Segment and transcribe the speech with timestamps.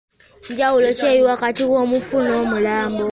[0.51, 3.03] Njawulo eri wakati W’omufu n’Omulambo?